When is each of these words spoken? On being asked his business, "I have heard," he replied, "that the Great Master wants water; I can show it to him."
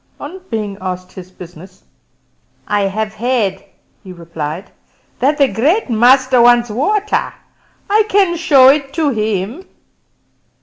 On 0.19 0.41
being 0.49 0.79
asked 0.81 1.11
his 1.11 1.29
business, 1.29 1.83
"I 2.67 2.85
have 2.87 3.13
heard," 3.13 3.63
he 4.03 4.11
replied, 4.11 4.71
"that 5.19 5.37
the 5.37 5.47
Great 5.47 5.91
Master 5.91 6.41
wants 6.41 6.71
water; 6.71 7.31
I 7.87 8.05
can 8.09 8.35
show 8.35 8.69
it 8.69 8.93
to 8.95 9.11
him." 9.11 9.63